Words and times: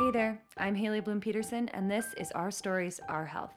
Hey 0.00 0.10
there, 0.10 0.40
I'm 0.56 0.74
Haley 0.74 1.00
Bloom 1.00 1.20
Peterson, 1.20 1.68
and 1.74 1.90
this 1.90 2.14
is 2.14 2.32
Our 2.32 2.50
Stories, 2.50 3.00
Our 3.06 3.26
Health. 3.26 3.52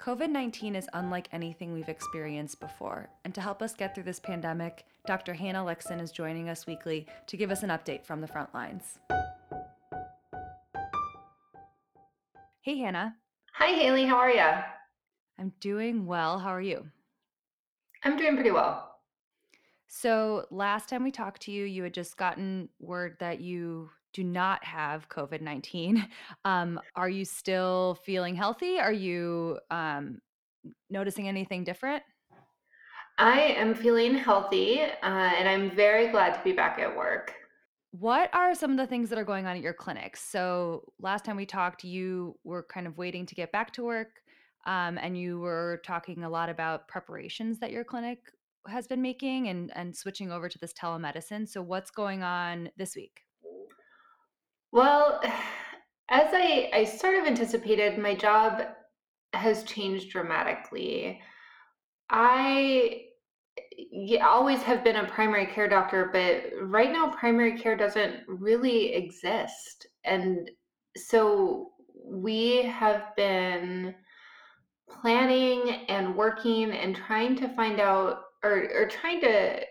COVID 0.00 0.30
19 0.30 0.74
is 0.74 0.88
unlike 0.94 1.28
anything 1.30 1.72
we've 1.72 1.88
experienced 1.88 2.58
before, 2.58 3.08
and 3.24 3.32
to 3.36 3.40
help 3.40 3.62
us 3.62 3.72
get 3.72 3.94
through 3.94 4.02
this 4.02 4.18
pandemic, 4.18 4.84
Dr. 5.06 5.32
Hannah 5.32 5.64
Lixon 5.64 6.00
is 6.00 6.10
joining 6.10 6.48
us 6.48 6.66
weekly 6.66 7.06
to 7.28 7.36
give 7.36 7.52
us 7.52 7.62
an 7.62 7.68
update 7.68 8.04
from 8.04 8.20
the 8.20 8.26
front 8.26 8.52
lines. 8.52 8.98
Hey, 12.62 12.76
Hannah. 12.78 13.14
Hi, 13.52 13.76
Haley. 13.76 14.06
How 14.06 14.16
are 14.16 14.32
you? 14.32 14.50
I'm 15.38 15.52
doing 15.60 16.04
well. 16.04 16.40
How 16.40 16.48
are 16.48 16.60
you? 16.60 16.84
I'm 18.02 18.16
doing 18.16 18.34
pretty 18.34 18.50
well. 18.50 18.83
So, 19.86 20.46
last 20.50 20.88
time 20.88 21.04
we 21.04 21.10
talked 21.10 21.42
to 21.42 21.52
you, 21.52 21.64
you 21.64 21.82
had 21.82 21.94
just 21.94 22.16
gotten 22.16 22.68
word 22.80 23.16
that 23.20 23.40
you 23.40 23.90
do 24.12 24.24
not 24.24 24.64
have 24.64 25.08
COVID 25.08 25.40
19. 25.40 26.08
Um, 26.46 26.80
are 26.94 27.08
you 27.08 27.24
still 27.24 27.98
feeling 28.04 28.34
healthy? 28.34 28.78
Are 28.78 28.92
you 28.92 29.58
um, 29.70 30.20
noticing 30.90 31.26
anything 31.26 31.64
different? 31.64 32.02
I 33.18 33.40
am 33.40 33.74
feeling 33.74 34.14
healthy, 34.14 34.82
uh, 34.82 34.86
and 35.02 35.48
I'm 35.48 35.70
very 35.70 36.08
glad 36.08 36.34
to 36.34 36.40
be 36.42 36.52
back 36.52 36.78
at 36.78 36.94
work. 36.94 37.32
What 37.92 38.28
are 38.34 38.54
some 38.54 38.72
of 38.72 38.76
the 38.76 38.86
things 38.86 39.08
that 39.10 39.18
are 39.18 39.24
going 39.24 39.46
on 39.46 39.56
at 39.56 39.62
your 39.62 39.72
clinic? 39.72 40.16
So, 40.16 40.82
last 40.98 41.24
time 41.24 41.36
we 41.36 41.46
talked, 41.46 41.84
you 41.84 42.36
were 42.44 42.64
kind 42.64 42.86
of 42.86 42.98
waiting 42.98 43.24
to 43.26 43.34
get 43.34 43.52
back 43.52 43.72
to 43.74 43.84
work, 43.84 44.20
um, 44.66 44.98
and 44.98 45.16
you 45.16 45.38
were 45.38 45.80
talking 45.84 46.24
a 46.24 46.28
lot 46.28 46.48
about 46.48 46.88
preparations 46.88 47.58
that 47.60 47.70
your 47.70 47.84
clinic 47.84 48.18
has 48.68 48.86
been 48.86 49.02
making 49.02 49.48
and 49.48 49.70
and 49.76 49.96
switching 49.96 50.32
over 50.32 50.48
to 50.48 50.58
this 50.58 50.72
telemedicine. 50.72 51.48
So, 51.48 51.62
what's 51.62 51.90
going 51.90 52.22
on 52.22 52.70
this 52.76 52.96
week? 52.96 53.20
Well, 54.72 55.20
as 56.10 56.28
I, 56.32 56.70
I 56.72 56.84
sort 56.84 57.14
of 57.14 57.26
anticipated, 57.26 57.98
my 57.98 58.14
job 58.14 58.62
has 59.32 59.64
changed 59.64 60.10
dramatically. 60.10 61.20
I 62.10 63.04
always 64.22 64.62
have 64.62 64.84
been 64.84 64.96
a 64.96 65.06
primary 65.06 65.46
care 65.46 65.68
doctor, 65.68 66.10
but 66.12 66.52
right 66.66 66.92
now, 66.92 67.08
primary 67.10 67.58
care 67.58 67.76
doesn't 67.76 68.16
really 68.26 68.94
exist. 68.94 69.86
And 70.04 70.50
so 70.96 71.70
we 72.04 72.62
have 72.62 73.14
been 73.16 73.94
planning 74.90 75.86
and 75.88 76.14
working 76.14 76.72
and 76.72 76.94
trying 76.94 77.36
to 77.36 77.48
find 77.54 77.80
out 77.80 78.23
or, 78.44 78.68
or 78.74 78.86
trying 78.86 79.20
to 79.22 79.64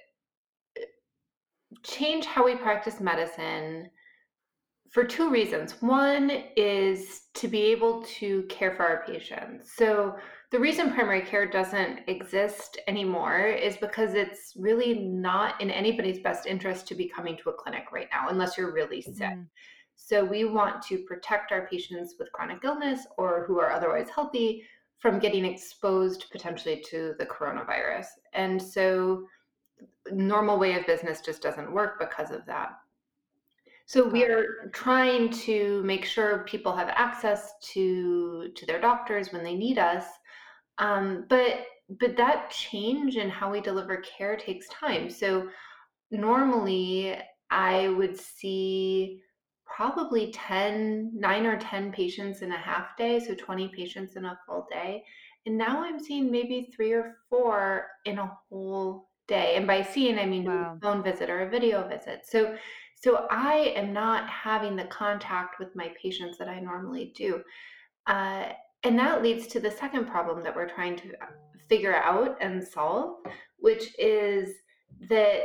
change 1.84 2.26
how 2.26 2.44
we 2.46 2.56
practice 2.56 3.00
medicine 3.00 3.90
for 4.90 5.04
two 5.04 5.30
reasons. 5.30 5.82
One 5.82 6.30
is 6.56 7.24
to 7.36 7.48
be 7.48 7.62
able 7.72 8.04
to 8.20 8.44
care 8.44 8.76
for 8.76 8.84
our 8.84 9.04
patients. 9.06 9.72
So, 9.76 10.16
the 10.52 10.60
reason 10.60 10.94
primary 10.94 11.22
care 11.22 11.48
doesn't 11.48 12.02
exist 12.08 12.80
anymore 12.88 13.48
is 13.48 13.76
because 13.78 14.14
it's 14.14 14.54
really 14.56 15.00
not 15.00 15.60
in 15.60 15.72
anybody's 15.72 16.20
best 16.20 16.46
interest 16.46 16.88
to 16.90 16.96
be 16.96 17.10
coming 17.10 17.36
to 17.38 17.50
a 17.50 17.54
clinic 17.54 17.86
right 17.92 18.08
now 18.12 18.30
unless 18.30 18.56
you're 18.56 18.72
really 18.72 19.02
sick. 19.02 19.32
Mhm. 19.32 19.48
So, 19.96 20.24
we 20.24 20.46
want 20.46 20.84
to 20.84 21.00
protect 21.00 21.52
our 21.52 21.68
patients 21.68 22.16
with 22.20 22.32
chronic 22.34 22.64
illness 22.64 23.08
or 23.18 23.46
who 23.48 23.60
are 23.60 23.72
otherwise 23.72 24.10
healthy 24.10 24.64
from 25.00 25.20
getting 25.20 25.46
exposed 25.46 26.26
potentially 26.32 26.84
to 26.90 27.14
the 27.20 27.26
coronavirus. 27.26 28.06
And 28.34 28.62
so, 28.62 29.26
normal 30.12 30.60
way 30.60 30.76
of 30.76 30.86
business 30.86 31.22
just 31.22 31.42
doesn't 31.42 31.72
work 31.72 32.00
because 32.00 32.32
of 32.32 32.46
that. 32.46 32.72
So 33.86 34.08
we 34.08 34.24
are 34.24 34.72
trying 34.74 35.30
to 35.30 35.84
make 35.84 36.06
sure 36.06 36.46
people 36.46 36.76
have 36.76 36.90
access 36.90 37.54
to 37.74 38.50
to 38.56 38.66
their 38.66 38.80
doctors 38.80 39.34
when 39.34 39.44
they 39.44 39.56
need 39.56 39.78
us. 39.78 40.06
Um, 40.78 41.26
but 41.30 41.66
but 42.00 42.16
that 42.18 42.50
change 42.50 43.18
in 43.18 43.30
how 43.30 43.52
we 43.52 43.62
deliver 43.62 43.98
care 43.98 44.38
takes 44.38 44.68
time. 44.70 45.10
So 45.10 45.50
normally 46.12 47.18
I 47.52 47.90
would 47.90 48.18
see 48.18 49.22
probably 49.66 50.32
10, 50.32 51.12
9 51.14 51.46
or 51.46 51.58
10 51.58 51.92
patients 51.92 52.42
in 52.42 52.52
a 52.52 52.58
half 52.58 52.96
day, 52.98 53.20
so 53.20 53.34
20 53.34 53.70
patients 53.70 54.16
in 54.16 54.26
a 54.26 54.38
full 54.46 54.68
day. 54.70 55.04
And 55.46 55.58
now 55.58 55.84
I'm 55.84 56.00
seeing 56.00 56.32
maybe 56.32 56.72
three 56.76 56.94
or 56.94 57.18
four 57.30 57.88
in 58.06 58.20
a 58.20 58.32
whole 58.50 59.10
day. 59.28 59.56
And 59.56 59.68
by 59.68 59.82
seeing, 59.82 60.20
I 60.20 60.26
mean 60.26 60.46
Wow. 60.46 60.76
a 60.76 60.80
phone 60.80 61.04
visit 61.04 61.30
or 61.30 61.42
a 61.42 61.50
video 61.50 61.88
visit. 61.88 62.22
So 62.26 62.56
so 63.04 63.28
I 63.30 63.74
am 63.76 63.92
not 63.92 64.30
having 64.30 64.78
the 64.78 64.86
contact 64.86 65.60
with 65.60 65.76
my 65.76 65.92
patients 66.02 66.38
that 66.38 66.48
I 66.48 66.62
normally 66.62 67.12
do. 67.14 67.44
Uh, 68.08 68.46
and 68.84 68.98
that 68.98 69.22
leads 69.22 69.48
to 69.48 69.60
the 69.60 69.70
second 69.70 70.08
problem 70.08 70.42
that 70.42 70.56
we're 70.56 70.70
trying 70.70 70.96
to 70.98 71.10
uh, 71.22 71.26
figure 71.68 71.96
out 71.96 72.38
and 72.40 72.64
solve, 72.64 73.18
which 73.58 73.94
is 74.00 74.56
that 75.10 75.42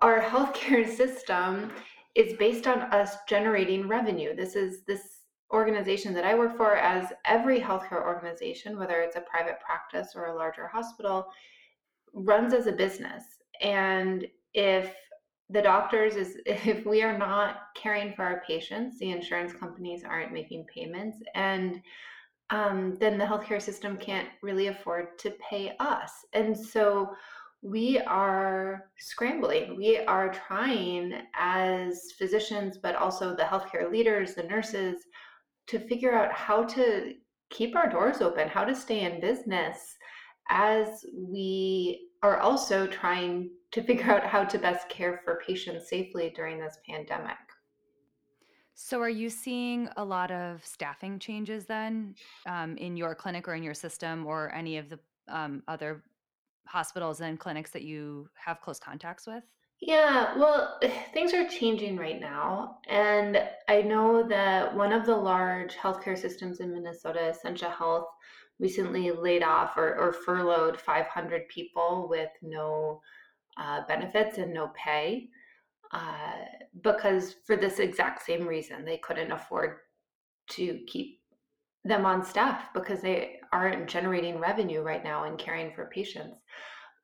our 0.00 0.18
healthcare 0.18 0.88
system 0.96 1.70
is 2.18 2.32
based 2.36 2.66
on 2.66 2.80
us 2.92 3.16
generating 3.28 3.86
revenue. 3.86 4.34
This 4.34 4.56
is 4.56 4.82
this 4.86 5.20
organization 5.52 6.12
that 6.14 6.24
I 6.24 6.34
work 6.34 6.56
for, 6.56 6.74
as 6.74 7.12
every 7.24 7.60
healthcare 7.60 8.04
organization, 8.04 8.76
whether 8.76 9.00
it's 9.00 9.14
a 9.14 9.20
private 9.20 9.60
practice 9.60 10.14
or 10.16 10.26
a 10.26 10.34
larger 10.34 10.66
hospital, 10.66 11.28
runs 12.12 12.52
as 12.52 12.66
a 12.66 12.72
business. 12.72 13.22
And 13.62 14.26
if 14.52 14.96
the 15.48 15.62
doctors 15.62 16.16
is 16.16 16.38
if 16.44 16.84
we 16.84 17.02
are 17.02 17.16
not 17.16 17.68
caring 17.76 18.12
for 18.14 18.24
our 18.24 18.42
patients, 18.44 18.98
the 18.98 19.12
insurance 19.12 19.52
companies 19.52 20.02
aren't 20.04 20.32
making 20.32 20.66
payments, 20.74 21.18
and 21.36 21.80
um, 22.50 22.96
then 22.98 23.16
the 23.16 23.24
healthcare 23.24 23.62
system 23.62 23.96
can't 23.96 24.28
really 24.42 24.66
afford 24.66 25.18
to 25.20 25.30
pay 25.48 25.76
us. 25.78 26.10
And 26.32 26.58
so 26.58 27.10
we 27.62 27.98
are 28.00 28.90
scrambling. 28.98 29.76
We 29.76 29.98
are 29.98 30.32
trying 30.32 31.12
as 31.34 32.12
physicians, 32.16 32.78
but 32.78 32.94
also 32.94 33.34
the 33.34 33.42
healthcare 33.42 33.90
leaders, 33.90 34.34
the 34.34 34.44
nurses, 34.44 35.04
to 35.66 35.78
figure 35.78 36.14
out 36.14 36.32
how 36.32 36.64
to 36.64 37.14
keep 37.50 37.74
our 37.74 37.88
doors 37.88 38.20
open, 38.20 38.48
how 38.48 38.64
to 38.64 38.74
stay 38.74 39.00
in 39.00 39.20
business 39.20 39.96
as 40.50 41.04
we 41.14 42.08
are 42.22 42.38
also 42.38 42.86
trying 42.86 43.50
to 43.72 43.82
figure 43.84 44.12
out 44.12 44.24
how 44.24 44.44
to 44.44 44.58
best 44.58 44.88
care 44.88 45.20
for 45.24 45.40
patients 45.46 45.88
safely 45.88 46.32
during 46.34 46.58
this 46.58 46.78
pandemic. 46.88 47.36
So, 48.74 49.00
are 49.00 49.10
you 49.10 49.28
seeing 49.28 49.88
a 49.96 50.04
lot 50.04 50.30
of 50.30 50.64
staffing 50.64 51.18
changes 51.18 51.64
then 51.64 52.14
um, 52.46 52.76
in 52.76 52.96
your 52.96 53.12
clinic 53.12 53.48
or 53.48 53.54
in 53.54 53.64
your 53.64 53.74
system 53.74 54.24
or 54.24 54.54
any 54.54 54.78
of 54.78 54.88
the 54.88 55.00
um, 55.26 55.64
other 55.66 56.04
hospitals 56.68 57.20
and 57.20 57.38
clinics 57.38 57.70
that 57.72 57.82
you 57.82 58.28
have 58.34 58.60
close 58.60 58.78
contacts 58.78 59.26
with? 59.26 59.42
Yeah, 59.80 60.36
well, 60.36 60.78
things 61.12 61.32
are 61.34 61.48
changing 61.48 61.96
right 61.96 62.20
now. 62.20 62.78
And 62.88 63.42
I 63.68 63.82
know 63.82 64.26
that 64.28 64.74
one 64.74 64.92
of 64.92 65.06
the 65.06 65.16
large 65.16 65.74
healthcare 65.74 66.18
systems 66.18 66.60
in 66.60 66.72
Minnesota, 66.72 67.30
Essentia 67.30 67.70
Health, 67.70 68.08
recently 68.60 69.10
laid 69.12 69.42
off 69.42 69.76
or, 69.76 69.94
or 69.96 70.12
furloughed 70.12 70.80
500 70.80 71.48
people 71.48 72.08
with 72.10 72.30
no 72.42 73.00
uh, 73.56 73.82
benefits 73.86 74.38
and 74.38 74.52
no 74.52 74.72
pay 74.74 75.28
uh, 75.92 76.44
because 76.82 77.36
for 77.46 77.56
this 77.56 77.78
exact 77.78 78.24
same 78.24 78.46
reason, 78.46 78.84
they 78.84 78.98
couldn't 78.98 79.32
afford 79.32 79.78
to 80.50 80.80
keep 80.86 81.20
them 81.88 82.06
on 82.06 82.24
staff 82.24 82.72
because 82.74 83.00
they 83.00 83.40
aren't 83.52 83.88
generating 83.88 84.38
revenue 84.38 84.82
right 84.82 85.02
now 85.02 85.24
and 85.24 85.38
caring 85.38 85.72
for 85.72 85.86
patients. 85.86 86.38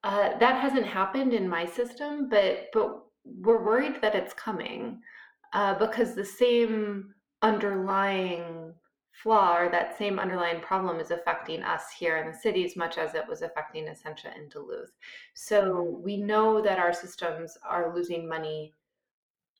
Uh, 0.02 0.36
that 0.38 0.60
hasn't 0.60 0.86
happened 0.86 1.32
in 1.32 1.48
my 1.48 1.64
system, 1.64 2.28
but 2.28 2.68
but 2.72 3.00
we're 3.24 3.64
worried 3.64 4.00
that 4.02 4.14
it's 4.14 4.34
coming 4.34 5.00
uh, 5.54 5.74
because 5.78 6.14
the 6.14 6.24
same 6.24 7.14
underlying 7.42 8.74
flaw 9.12 9.56
or 9.56 9.68
that 9.70 9.96
same 9.96 10.18
underlying 10.18 10.60
problem 10.60 10.98
is 10.98 11.10
affecting 11.10 11.62
us 11.62 11.84
here 11.98 12.18
in 12.18 12.30
the 12.30 12.36
city 12.36 12.64
as 12.64 12.76
much 12.76 12.98
as 12.98 13.14
it 13.14 13.26
was 13.28 13.42
affecting 13.42 13.86
Essentia 13.86 14.30
in 14.36 14.48
Duluth. 14.48 14.92
So 15.34 15.98
we 16.02 16.16
know 16.16 16.60
that 16.60 16.78
our 16.78 16.92
systems 16.92 17.56
are 17.66 17.94
losing 17.94 18.28
money 18.28 18.74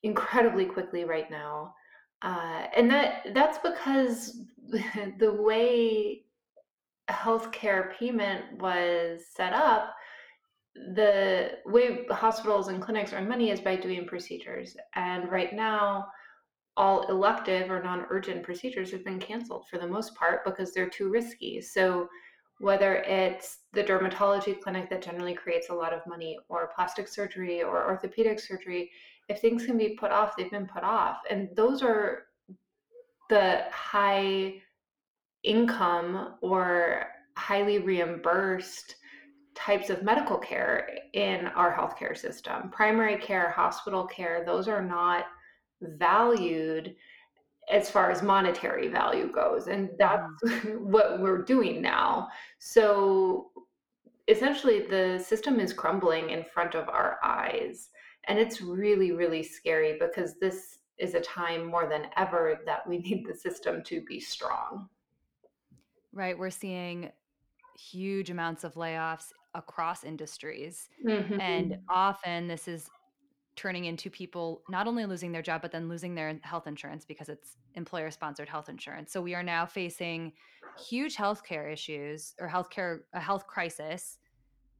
incredibly 0.03 0.65
quickly 0.65 1.05
right 1.05 1.31
now. 1.31 1.73
Uh, 2.21 2.67
and 2.75 2.89
that 2.89 3.27
that's 3.33 3.57
because 3.59 4.41
the 5.19 5.31
way 5.31 6.23
healthcare 7.09 7.95
payment 7.97 8.59
was 8.59 9.21
set 9.35 9.53
up, 9.53 9.93
the 10.75 11.51
way 11.65 12.05
hospitals 12.09 12.67
and 12.67 12.81
clinics 12.81 13.13
earn 13.13 13.27
money 13.27 13.51
is 13.51 13.61
by 13.61 13.75
doing 13.75 14.05
procedures. 14.05 14.75
And 14.95 15.31
right 15.31 15.53
now, 15.53 16.07
all 16.77 17.07
elective 17.07 17.71
or 17.71 17.81
non-urgent 17.81 18.43
procedures 18.43 18.91
have 18.91 19.05
been 19.05 19.19
canceled 19.19 19.65
for 19.69 19.77
the 19.77 19.87
most 19.87 20.13
part 20.15 20.43
because 20.43 20.73
they're 20.73 20.89
too 20.89 21.09
risky. 21.09 21.61
So 21.61 22.09
whether 22.59 22.95
it's 22.97 23.59
the 23.73 23.83
dermatology 23.83 24.59
clinic 24.59 24.89
that 24.89 25.01
generally 25.01 25.33
creates 25.33 25.69
a 25.69 25.73
lot 25.73 25.93
of 25.93 26.05
money, 26.07 26.37
or 26.49 26.71
plastic 26.75 27.07
surgery 27.07 27.63
or 27.63 27.85
orthopedic 27.85 28.39
surgery, 28.39 28.91
if 29.29 29.39
things 29.39 29.65
can 29.65 29.77
be 29.77 29.97
put 29.99 30.11
off, 30.11 30.35
they've 30.37 30.51
been 30.51 30.67
put 30.67 30.83
off. 30.83 31.17
And 31.29 31.49
those 31.55 31.81
are 31.81 32.23
the 33.29 33.65
high 33.71 34.61
income 35.43 36.35
or 36.41 37.07
highly 37.37 37.79
reimbursed 37.79 38.95
types 39.55 39.89
of 39.89 40.03
medical 40.03 40.37
care 40.37 40.89
in 41.13 41.47
our 41.47 41.73
healthcare 41.73 42.17
system. 42.17 42.69
Primary 42.71 43.17
care, 43.17 43.49
hospital 43.51 44.05
care, 44.05 44.43
those 44.45 44.67
are 44.67 44.81
not 44.81 45.25
valued 45.81 46.95
as 47.71 47.89
far 47.89 48.11
as 48.11 48.21
monetary 48.21 48.87
value 48.89 49.31
goes. 49.31 49.67
And 49.67 49.89
that's 49.97 50.23
Mhm. 50.43 50.79
what 50.81 51.19
we're 51.19 51.41
doing 51.43 51.81
now. 51.81 52.29
So 52.59 53.51
essentially, 54.27 54.81
the 54.87 55.19
system 55.19 55.59
is 55.59 55.73
crumbling 55.73 56.29
in 56.29 56.43
front 56.43 56.75
of 56.75 56.89
our 56.89 57.19
eyes. 57.23 57.89
And 58.27 58.39
it's 58.39 58.61
really, 58.61 59.11
really 59.11 59.43
scary 59.43 59.97
because 59.99 60.37
this 60.39 60.79
is 60.97 61.13
a 61.15 61.21
time 61.21 61.65
more 61.65 61.87
than 61.87 62.07
ever 62.17 62.61
that 62.65 62.87
we 62.87 62.99
need 62.99 63.25
the 63.27 63.35
system 63.35 63.83
to 63.83 64.01
be 64.05 64.19
strong. 64.19 64.89
Right, 66.11 66.37
we're 66.37 66.49
seeing 66.49 67.11
huge 67.73 68.29
amounts 68.29 68.63
of 68.63 68.75
layoffs 68.75 69.33
across 69.53 70.03
industries, 70.03 70.89
and 71.39 71.71
Mhm. 71.71 71.83
often 71.89 72.47
this 72.47 72.67
is 72.67 72.91
turning 73.55 73.85
into 73.85 74.09
people 74.09 74.63
not 74.67 74.87
only 74.87 75.05
losing 75.05 75.31
their 75.31 75.41
job, 75.41 75.61
but 75.61 75.71
then 75.71 75.89
losing 75.89 76.15
their 76.15 76.39
health 76.43 76.67
insurance 76.67 77.05
because 77.05 77.29
it's 77.29 77.57
employer-sponsored 77.75 78.49
health 78.49 78.69
insurance. 78.69 79.11
So 79.11 79.21
we 79.21 79.35
are 79.35 79.43
now 79.43 79.65
facing 79.65 80.33
huge 80.75 81.15
healthcare 81.17 81.71
issues 81.71 82.35
or 82.39 82.49
healthcare 82.49 83.01
a 83.13 83.21
health 83.21 83.47
crisis 83.47 84.17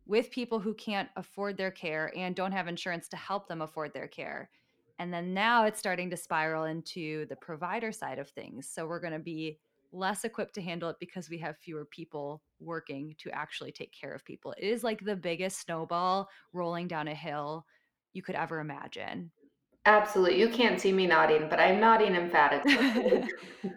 with 0.05 0.31
people 0.31 0.59
who 0.59 0.73
can't 0.75 1.09
afford 1.15 1.57
their 1.57 1.71
care 1.71 2.11
and 2.15 2.35
don't 2.35 2.51
have 2.53 2.67
insurance 2.67 3.07
to 3.09 3.17
help 3.17 3.47
them 3.47 3.61
afford 3.61 3.93
their 3.93 4.07
care. 4.07 4.51
And 4.99 5.13
then 5.13 5.33
now 5.33 5.65
it's 5.65 5.79
starting 5.79 6.09
to 6.09 6.17
spiral 6.17 6.65
into 6.65 7.25
the 7.27 7.35
provider 7.35 7.91
side 7.91 8.19
of 8.19 8.29
things. 8.29 8.69
So 8.71 8.87
we're 8.87 9.01
going 9.01 9.13
to 9.13 9.19
be 9.19 9.59
less 9.91 10.23
equipped 10.23 10.55
to 10.55 10.61
handle 10.61 10.89
it 10.89 10.97
because 10.99 11.29
we 11.29 11.37
have 11.39 11.57
fewer 11.57 11.85
people 11.85 12.41
working 12.59 13.15
to 13.19 13.29
actually 13.31 13.71
take 13.71 13.91
care 13.91 14.13
of 14.13 14.25
people. 14.25 14.53
It 14.57 14.65
is 14.65 14.83
like 14.83 15.03
the 15.03 15.15
biggest 15.15 15.61
snowball 15.61 16.29
rolling 16.53 16.87
down 16.87 17.07
a 17.07 17.15
hill 17.15 17.65
you 18.13 18.21
could 18.21 18.35
ever 18.35 18.59
imagine. 18.59 19.31
Absolutely. 19.85 20.39
You 20.39 20.49
can't 20.49 20.79
see 20.79 20.91
me 20.91 21.05
nodding, 21.07 21.47
but 21.49 21.59
I'm 21.59 21.79
nodding 21.79 22.15
emphatically. 22.15 23.29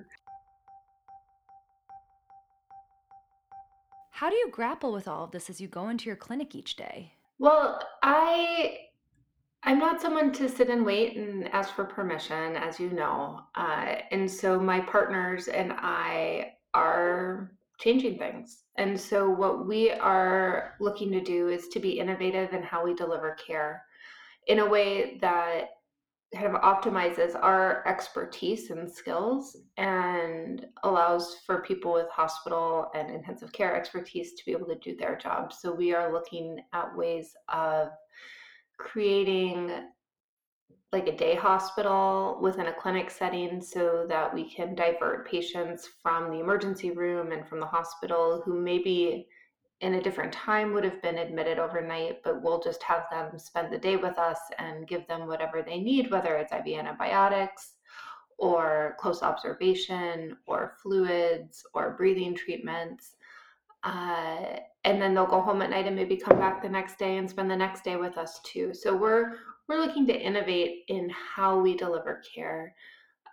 How 4.11 4.31
do 4.31 4.37
you 4.37 4.49
grapple 4.50 4.93
with 4.93 5.06
all 5.06 5.25
of 5.25 5.31
this 5.31 5.49
as 5.49 5.61
you 5.61 5.69
go 5.69 5.88
into 5.88 6.06
your 6.06 6.17
clinic 6.17 6.55
each 6.55 6.75
day? 6.75 7.12
Well, 7.38 7.81
I 8.03 8.88
I'm 9.64 9.78
not 9.78 10.00
someone 10.00 10.32
to 10.32 10.49
sit 10.49 10.70
and 10.70 10.87
wait 10.87 11.16
and 11.16 11.49
ask 11.52 11.75
for 11.75 11.84
permission, 11.84 12.56
as 12.56 12.78
you 12.78 12.90
know. 12.90 13.40
Uh, 13.55 13.96
and 14.10 14.31
so 14.31 14.58
my 14.58 14.81
partners 14.81 15.49
and 15.49 15.72
I 15.76 16.55
are 16.75 17.52
changing 17.78 18.19
things. 18.19 18.64
And 18.76 18.99
so 18.99 19.28
what 19.28 19.66
we 19.66 19.90
are 19.90 20.75
looking 20.81 21.10
to 21.12 21.20
do 21.20 21.49
is 21.49 21.69
to 21.69 21.81
be 21.81 21.99
innovative 21.99 22.52
in 22.52 22.62
how 22.62 22.84
we 22.84 22.94
deliver 22.94 23.34
care 23.34 23.82
in 24.46 24.60
a 24.60 24.66
way 24.66 25.19
that 25.20 25.70
kind 26.34 26.46
of 26.46 26.60
optimizes 26.60 27.34
our 27.34 27.87
expertise 27.87 28.70
and 28.70 28.90
skills 28.90 29.56
and 29.78 30.66
allows 30.82 31.37
for 31.46 31.62
people 31.62 31.93
with 31.93 32.08
hospital 32.10 32.90
and 32.94 33.10
intensive 33.10 33.52
care 33.52 33.75
expertise 33.75 34.34
to 34.34 34.44
be 34.44 34.52
able 34.52 34.66
to 34.66 34.78
do 34.78 34.94
their 34.94 35.16
job. 35.16 35.52
So 35.52 35.72
we 35.72 35.94
are 35.94 36.12
looking 36.12 36.60
at 36.75 36.94
ways 36.94 37.34
of 37.49 37.88
creating 38.79 39.71
like 40.93 41.07
a 41.07 41.17
day 41.17 41.35
hospital 41.35 42.39
within 42.41 42.69
a 42.69 42.73
clinic 42.73 43.11
setting 43.11 43.61
so 43.61 44.07
that 44.09 44.33
we 44.33 44.49
can 44.49 44.75
divert 44.75 45.29
patients 45.29 45.89
from 46.03 46.31
the 46.31 46.41
emergency 46.41 46.91
room 46.91 47.33
and 47.33 47.47
from 47.47 47.61
the 47.61 47.67
hospital 47.67 48.41
who 48.45 48.59
maybe 48.59 49.29
in 49.81 49.95
a 49.95 50.03
different 50.03 50.33
time 50.33 50.73
would 50.73 50.85
have 50.85 51.01
been 51.03 51.19
admitted 51.19 51.59
overnight, 51.59 52.23
but 52.25 52.43
we'll 52.43 52.61
just 52.61 52.83
have 52.83 53.05
them 53.11 53.39
spend 53.39 53.73
the 53.73 53.79
day 53.79 53.97
with 53.97 54.19
us 54.19 54.41
and 54.59 54.89
give 54.89 55.07
them 55.07 55.27
whatever 55.27 55.63
they 55.63 55.79
need, 55.79 56.11
whether 56.11 56.37
it's 56.37 56.53
IV 56.53 56.67
antibiotics 56.67 57.75
or 58.39 58.97
close 58.99 59.23
observation 59.23 60.37
or 60.47 60.75
fluids 60.83 61.65
or 61.75 61.95
breathing 61.97 62.35
treatments. 62.35 63.17
Uh, 63.85 64.59
and 64.85 65.01
then 65.01 65.15
they'll 65.15 65.27
go 65.27 65.41
home 65.41 65.63
at 65.63 65.71
night 65.71 65.87
and 65.87 65.97
maybe 65.97 66.17
come 66.17 66.39
back 66.39 66.63
the 66.63 66.69
next 66.69 66.99
day 66.99 67.17
and 67.17 67.29
spend 67.29 67.51
the 67.51 67.57
next 67.57 67.85
day 67.85 67.97
with 67.97 68.17
us 68.19 68.41
too. 68.45 68.73
So 68.75 68.97
we're 68.97 69.37
we're 69.69 69.79
looking 69.79 70.07
to 70.07 70.19
innovate 70.19 70.85
in 70.89 71.11
how 71.11 71.61
we 71.61 71.77
deliver 71.77 72.23
care, 72.35 72.75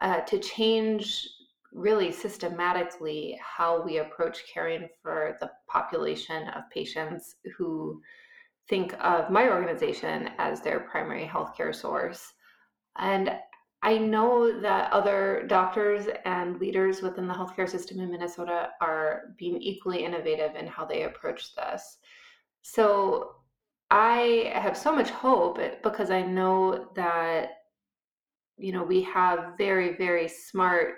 uh, 0.01 0.19
to 0.21 0.37
change 0.37 1.27
really 1.71 2.11
systematically 2.11 3.39
how 3.41 3.81
we 3.81 3.97
approach 3.97 4.43
caring 4.53 4.87
for 5.01 5.37
the 5.39 5.49
population 5.69 6.49
of 6.49 6.63
patients 6.73 7.35
who 7.57 8.01
think 8.67 8.95
of 8.99 9.29
my 9.29 9.49
organization 9.49 10.29
as 10.37 10.61
their 10.61 10.81
primary 10.81 11.25
healthcare 11.25 11.73
source. 11.73 12.33
And 12.97 13.31
I 13.81 13.97
know 13.97 14.59
that 14.61 14.91
other 14.91 15.45
doctors 15.47 16.07
and 16.25 16.59
leaders 16.59 17.01
within 17.01 17.27
the 17.27 17.33
healthcare 17.33 17.69
system 17.69 17.99
in 17.99 18.09
Minnesota 18.09 18.69
are 18.81 19.33
being 19.37 19.61
equally 19.61 20.03
innovative 20.03 20.55
in 20.55 20.65
how 20.65 20.85
they 20.85 21.03
approach 21.03 21.53
this. 21.55 21.97
So 22.63 23.35
I 23.91 24.51
have 24.55 24.75
so 24.75 24.95
much 24.95 25.09
hope 25.11 25.59
because 25.83 26.09
I 26.09 26.23
know 26.23 26.89
that 26.95 27.49
you 28.57 28.71
know 28.71 28.83
we 28.83 29.01
have 29.03 29.57
very 29.57 29.95
very 29.97 30.27
smart 30.27 30.95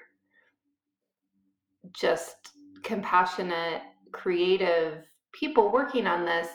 just 1.91 2.35
compassionate 2.83 3.81
creative 4.11 5.05
people 5.31 5.71
working 5.71 6.07
on 6.07 6.25
this 6.25 6.47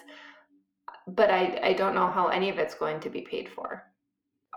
but 1.08 1.30
I, 1.30 1.58
I 1.62 1.72
don't 1.72 1.94
know 1.94 2.06
how 2.06 2.28
any 2.28 2.48
of 2.48 2.58
it's 2.58 2.74
going 2.74 3.00
to 3.00 3.10
be 3.10 3.22
paid 3.22 3.48
for 3.48 3.82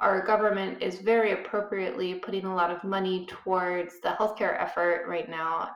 our 0.01 0.25
government 0.25 0.81
is 0.81 0.99
very 0.99 1.31
appropriately 1.31 2.15
putting 2.15 2.45
a 2.45 2.55
lot 2.55 2.71
of 2.71 2.83
money 2.83 3.25
towards 3.27 3.99
the 4.01 4.09
healthcare 4.19 4.61
effort 4.61 5.05
right 5.07 5.29
now. 5.29 5.69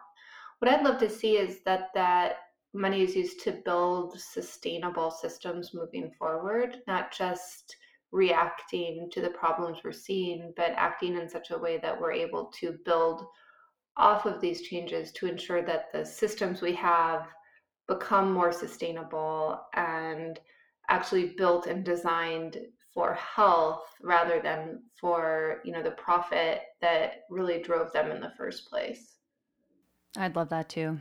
What 0.60 0.72
I'd 0.72 0.84
love 0.84 1.00
to 1.00 1.10
see 1.10 1.38
is 1.38 1.64
that 1.64 1.90
that 1.96 2.38
money 2.74 3.02
is 3.02 3.16
used 3.16 3.40
to 3.42 3.62
build 3.64 4.20
sustainable 4.20 5.10
systems 5.10 5.74
moving 5.74 6.12
forward, 6.20 6.78
not 6.86 7.12
just 7.12 7.76
reacting 8.12 9.10
to 9.12 9.22
the 9.22 9.30
problems 9.30 9.80
we're 9.84 9.92
seeing, 9.92 10.54
but 10.58 10.74
acting 10.76 11.16
in 11.16 11.30
such 11.30 11.52
a 11.52 11.58
way 11.58 11.78
that 11.78 12.00
we're 12.00 12.12
able 12.12 12.52
to 12.60 12.78
build 12.86 13.26
off 13.98 14.26
of 14.26 14.42
these 14.42 14.62
changes 14.62 15.12
to 15.14 15.28
ensure 15.28 15.62
that 15.62 15.92
the 15.94 16.06
systems 16.06 16.62
we 16.62 16.74
have 16.74 17.28
become 17.88 18.32
more 18.32 18.52
sustainable 18.52 19.60
and 19.76 20.40
actually 20.90 21.34
built 21.38 21.68
and 21.68 21.84
designed 21.84 22.58
for 22.94 23.14
health 23.14 23.84
rather 24.02 24.40
than 24.42 24.82
for 25.00 25.62
you 25.64 25.72
know 25.72 25.84
the 25.84 25.92
profit 25.92 26.62
that 26.82 27.22
really 27.30 27.62
drove 27.62 27.92
them 27.92 28.12
in 28.12 28.20
the 28.20 28.34
first 28.38 28.70
place 28.70 29.16
I'd 30.18 30.36
love 30.36 30.50
that 30.50 30.70
too. 30.70 31.00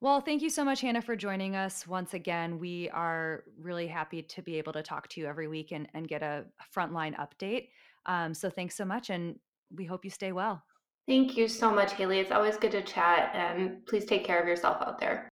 Well, 0.00 0.20
thank 0.20 0.42
you 0.42 0.50
so 0.50 0.64
much, 0.64 0.80
Hannah, 0.82 1.02
for 1.02 1.16
joining 1.16 1.56
us 1.56 1.86
once 1.88 2.14
again. 2.14 2.58
We 2.58 2.88
are 2.90 3.44
really 3.58 3.88
happy 3.88 4.22
to 4.22 4.42
be 4.42 4.58
able 4.58 4.72
to 4.74 4.82
talk 4.82 5.08
to 5.08 5.20
you 5.20 5.26
every 5.26 5.48
week 5.48 5.72
and, 5.72 5.88
and 5.94 6.06
get 6.06 6.22
a 6.22 6.44
frontline 6.72 7.16
update. 7.16 7.70
Um, 8.04 8.32
so 8.34 8.48
thanks 8.48 8.76
so 8.76 8.84
much, 8.84 9.10
and 9.10 9.36
we 9.74 9.84
hope 9.86 10.04
you 10.04 10.10
stay 10.10 10.32
well. 10.32 10.62
thank 11.08 11.36
you 11.36 11.48
so 11.48 11.70
much 11.70 11.92
haley 11.94 12.18
it's 12.18 12.32
always 12.32 12.56
good 12.56 12.72
to 12.72 12.82
chat 12.82 13.30
and 13.34 13.84
please 13.86 14.04
take 14.04 14.24
care 14.24 14.40
of 14.40 14.46
yourself 14.46 14.78
out 14.80 14.98
there 14.98 15.28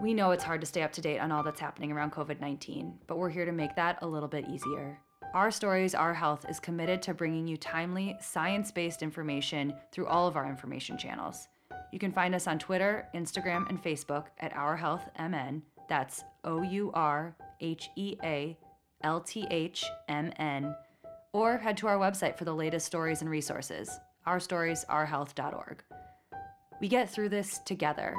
We 0.00 0.14
know 0.14 0.30
it's 0.30 0.44
hard 0.44 0.60
to 0.60 0.66
stay 0.66 0.82
up 0.82 0.92
to 0.92 1.00
date 1.00 1.18
on 1.18 1.32
all 1.32 1.42
that's 1.42 1.58
happening 1.58 1.90
around 1.90 2.12
COVID 2.12 2.40
19, 2.40 3.00
but 3.08 3.18
we're 3.18 3.30
here 3.30 3.44
to 3.44 3.52
make 3.52 3.74
that 3.74 3.98
a 4.00 4.06
little 4.06 4.28
bit 4.28 4.48
easier. 4.48 5.00
Our 5.34 5.50
Stories, 5.50 5.94
Our 5.94 6.14
Health 6.14 6.46
is 6.48 6.60
committed 6.60 7.02
to 7.02 7.14
bringing 7.14 7.48
you 7.48 7.56
timely, 7.56 8.16
science 8.20 8.70
based 8.70 9.02
information 9.02 9.74
through 9.90 10.06
all 10.06 10.28
of 10.28 10.36
our 10.36 10.48
information 10.48 10.96
channels. 10.96 11.48
You 11.92 11.98
can 11.98 12.12
find 12.12 12.34
us 12.34 12.46
on 12.46 12.60
Twitter, 12.60 13.08
Instagram, 13.14 13.68
and 13.68 13.82
Facebook 13.82 14.26
at 14.38 14.56
Our 14.56 14.76
Health 14.76 15.08
MN. 15.18 15.62
That's 15.88 16.22
O 16.44 16.62
U 16.62 16.92
R 16.94 17.34
H 17.60 17.90
E 17.96 18.16
A 18.22 18.56
L 19.02 19.20
T 19.20 19.48
H 19.50 19.84
M 20.08 20.32
N. 20.38 20.76
Or 21.32 21.58
head 21.58 21.76
to 21.78 21.88
our 21.88 21.98
website 21.98 22.38
for 22.38 22.44
the 22.44 22.54
latest 22.54 22.86
stories 22.86 23.20
and 23.20 23.28
resources, 23.28 23.90
ourstoriesourhealth.org. 24.28 25.82
We 26.80 26.86
get 26.88 27.10
through 27.10 27.30
this 27.30 27.58
together. 27.66 28.14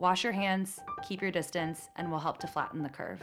Wash 0.00 0.24
your 0.24 0.32
hands, 0.32 0.80
keep 1.06 1.20
your 1.20 1.30
distance, 1.30 1.90
and 1.96 2.10
we'll 2.10 2.20
help 2.20 2.38
to 2.38 2.46
flatten 2.46 2.82
the 2.82 2.88
curve. 2.88 3.22